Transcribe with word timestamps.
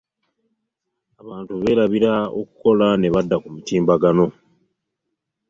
abantu 1.21 1.51
beerabira 1.61 2.13
okukola 2.39 2.87
ne 2.95 3.07
badda 3.13 3.35
ku 3.41 3.47
mutimbagano. 3.55 4.25